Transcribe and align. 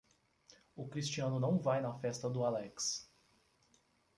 O 0.75 0.87
Cristiano 0.87 1.39
não 1.39 1.59
vai 1.59 1.79
na 1.79 1.93
festa 1.93 2.27
do 2.27 2.43
Alex. 2.43 3.07